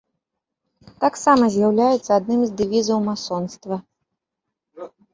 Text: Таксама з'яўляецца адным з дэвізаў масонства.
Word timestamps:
Таксама 1.03 1.43
з'яўляецца 1.57 2.11
адным 2.19 2.41
з 2.49 2.57
дэвізаў 2.65 2.99
масонства. 3.11 3.75